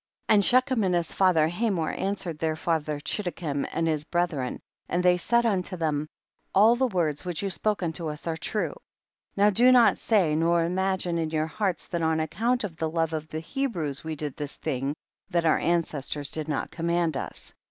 14. 0.29 0.35
And 0.35 0.45
Shechem 0.45 0.83
and 0.83 0.95
his 0.95 1.11
father 1.11 1.47
Hamor 1.47 1.91
answered 1.91 2.39
their 2.39 2.55
father 2.55 2.99
Chidde 2.99 3.35
kem 3.35 3.67
and 3.71 3.87
his 3.87 4.03
brethren, 4.03 4.59
and 4.89 5.03
they 5.03 5.15
said 5.15 5.45
unto 5.45 5.77
them, 5.77 6.07
all 6.55 6.75
the 6.75 6.87
words 6.87 7.23
which 7.23 7.43
you 7.43 7.51
spoke 7.51 7.83
unto 7.83 8.07
us 8.07 8.25
are 8.25 8.35
true. 8.35 8.69
15. 8.71 8.81
Now 9.37 9.49
do 9.51 9.71
not 9.71 9.99
say, 9.99 10.35
nor 10.35 10.63
imagine 10.65 11.19
in 11.19 11.29
your 11.29 11.45
hearts 11.45 11.85
that 11.85 12.01
on 12.01 12.19
account 12.19 12.63
of 12.63 12.77
the 12.77 12.89
love 12.89 13.13
of 13.13 13.27
the 13.29 13.41
Hebrews 13.41 14.03
we 14.03 14.15
did 14.15 14.35
this 14.35 14.55
thing 14.55 14.95
that 15.29 15.45
our 15.45 15.59
ancestors 15.59 16.31
did 16.31 16.47
not 16.47 16.71
command 16.71 17.15
us. 17.15 17.53